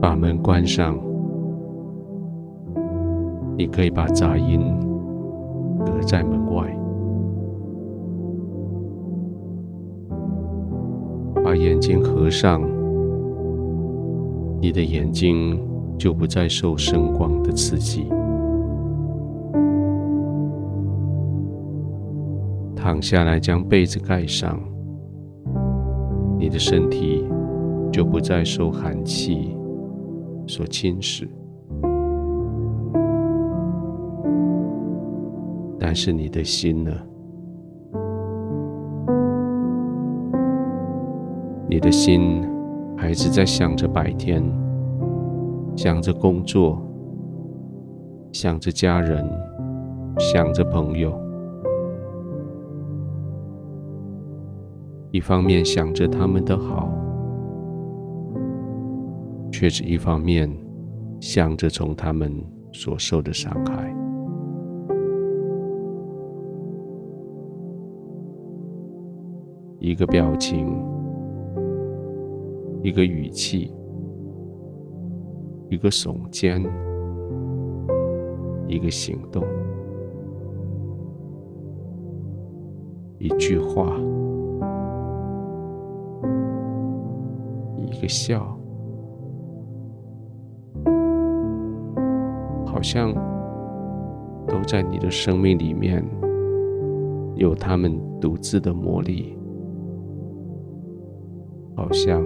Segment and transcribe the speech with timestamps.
[0.00, 0.98] 把门关上。
[3.56, 4.62] 你可以把杂音
[5.84, 6.74] 隔在门外，
[11.44, 12.62] 把眼睛合上，
[14.62, 15.60] 你的眼睛
[15.98, 18.08] 就不再受声光的刺激。
[22.74, 24.58] 躺下来，将被子盖上，
[26.38, 27.28] 你的身体
[27.92, 29.54] 就不再受寒气
[30.50, 31.28] 所侵蚀。
[35.78, 36.90] 但是你的心呢？
[41.68, 42.42] 你的心
[42.96, 44.42] 还是在想着白天，
[45.76, 46.82] 想着工作，
[48.32, 49.24] 想着家人，
[50.18, 51.12] 想着朋友。
[55.12, 56.92] 一方面想着他们的好，
[59.60, 60.50] 却是一方面
[61.20, 62.32] 想着从他们
[62.72, 63.94] 所受的伤害。
[69.78, 70.82] 一个表情，
[72.82, 73.70] 一个语气，
[75.68, 76.64] 一个耸肩，
[78.66, 79.44] 一个行动，
[83.18, 83.94] 一句话。
[87.76, 88.58] 一个笑，
[92.80, 93.12] 好像
[94.46, 96.02] 都在你的生命里面
[97.34, 99.36] 有他们独自的魔力，
[101.76, 102.24] 好像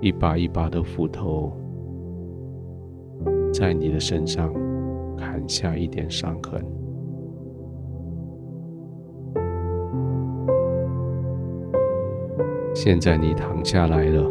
[0.00, 1.52] 一把一把的斧头
[3.54, 4.52] 在你的身上
[5.16, 6.60] 砍下一点伤痕。
[12.74, 14.28] 现在你躺下来了，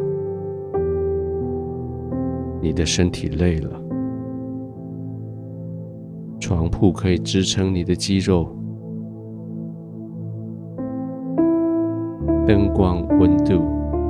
[2.61, 3.81] 你的身体累了，
[6.39, 8.47] 床铺可以支撑你的肌肉，
[12.45, 13.61] 灯光温度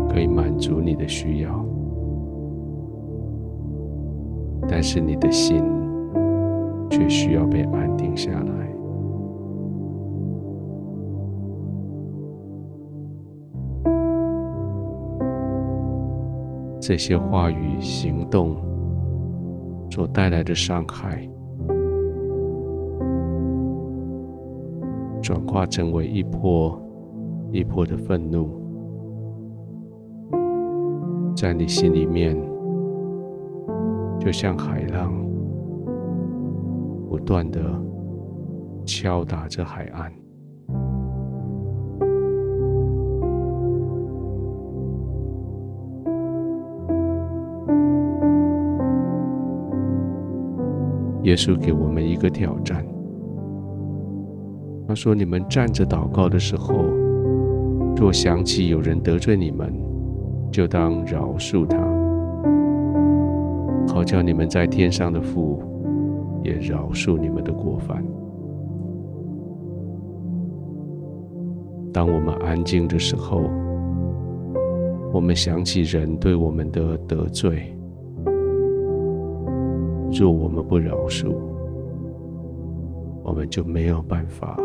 [0.09, 1.65] 可以满足你的需要，
[4.67, 5.63] 但是你的心
[6.89, 8.76] 却需要被安定下来。
[16.87, 18.55] 这些话语、行动
[19.91, 21.29] 所带来的伤害，
[25.21, 26.81] 转化成为一波
[27.51, 28.47] 一波的愤怒，
[31.35, 32.33] 在你心里面，
[34.17, 35.13] 就像海浪，
[37.09, 37.59] 不断的
[38.85, 40.09] 敲打着海岸。
[51.27, 52.85] 耶稣给我们一个挑战。
[54.87, 56.73] 他说：“你们站着祷告的时候，
[57.97, 59.73] 若想起有人得罪你们，
[60.49, 61.77] 就当饶恕他，
[63.93, 65.61] 好叫你们在天上的父
[66.45, 68.01] 也饶恕你们的过犯。”
[71.91, 73.41] 当我们安静的时候，
[75.11, 77.76] 我们想起人对我们的得罪。
[80.11, 81.35] 若我们不饶恕，
[83.23, 84.57] 我们就没有办法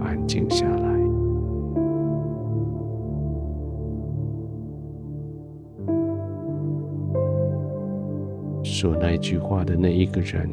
[0.00, 0.90] 安静下来。
[8.62, 10.48] 说那句话的那一个人，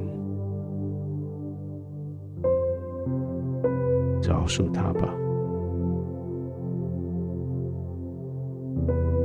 [4.21, 5.07] 饶恕他吧；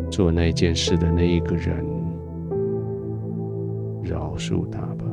[0.09, 1.85] 做那件事的那一个人，
[4.03, 5.05] 饶恕他吧。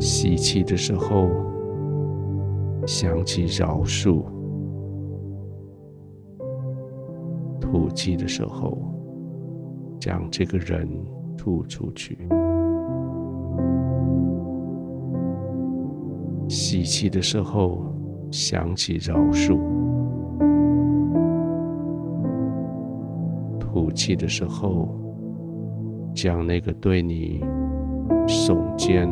[0.00, 1.28] 吸气的时候，
[2.86, 4.22] 想起饶恕；
[7.60, 8.78] 吐气的时候，
[9.98, 10.88] 将这个人
[11.36, 12.16] 吐出去。
[16.48, 17.92] 吸气的时候，
[18.30, 19.58] 想起饶恕；
[23.88, 24.94] 吐气的时候，
[26.14, 27.40] 将那个对你
[28.26, 29.08] 耸肩。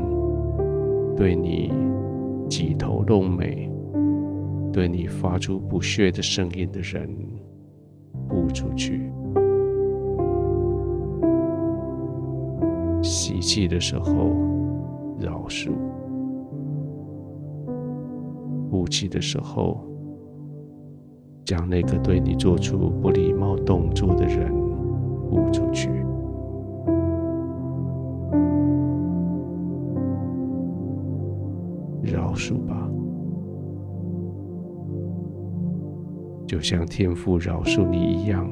[1.16, 1.72] 对你
[2.46, 3.72] 挤头弄眉，
[4.70, 7.08] 对你发出不屑的声音的人，
[8.28, 9.10] 呼出去。
[13.00, 14.12] 吸气的时候，
[15.18, 15.70] 饶恕；
[18.70, 19.82] 呼气的时候，
[21.46, 24.52] 将那个对你做出不礼貌动作的人
[25.30, 25.90] 悟出去。
[32.02, 32.88] 饶恕吧，
[36.46, 38.48] 就像天父饶恕你一样。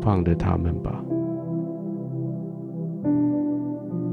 [0.00, 1.04] 放了他们吧，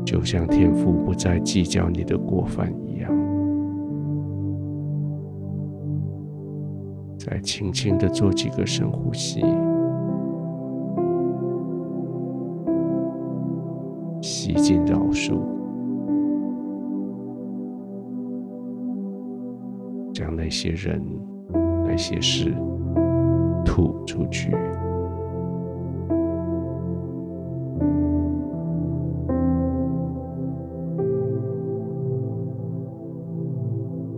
[0.06, 3.15] 就像天父不再计较你的过犯一样。
[7.28, 9.42] 再轻轻的做几个深呼吸，
[14.22, 15.40] 吸进饶恕，
[20.14, 21.04] 将那些人、
[21.84, 22.54] 那些事
[23.66, 24.56] 吐出去。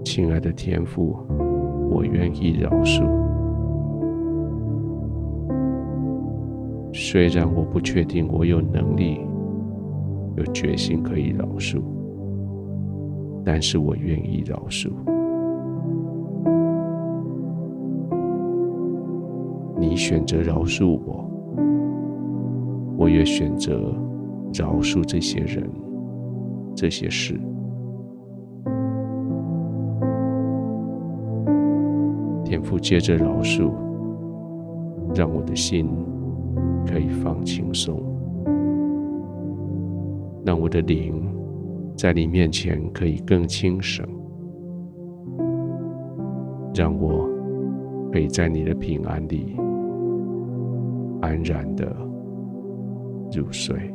[0.03, 1.15] 亲爱的天父，
[1.89, 3.05] 我愿意饶恕。
[6.93, 9.19] 虽然我不确定我有能力、
[10.35, 11.81] 有决心可以饶恕，
[13.45, 14.91] 但是我愿意饶恕。
[19.79, 21.29] 你选择饶恕我，
[22.97, 23.93] 我也选择
[24.53, 25.69] 饶恕这些人、
[26.75, 27.39] 这些事。
[32.47, 33.73] 天父接着饶恕，
[35.13, 35.85] 让我的心
[36.85, 38.01] 可以放轻松，
[40.45, 41.29] 让我的灵
[41.97, 44.07] 在你面前可以更轻省，
[46.73, 47.27] 让我
[48.13, 49.57] 可以在你的平安里
[51.19, 51.93] 安然的
[53.35, 53.93] 入睡。